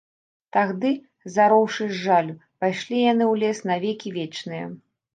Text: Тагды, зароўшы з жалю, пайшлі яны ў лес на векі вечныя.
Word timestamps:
Тагды, 0.55 0.91
зароўшы 1.35 1.83
з 1.93 2.01
жалю, 2.07 2.35
пайшлі 2.65 2.97
яны 3.13 3.23
ў 3.31 3.47
лес 3.47 3.59
на 3.75 3.81
векі 3.89 4.19
вечныя. 4.21 4.65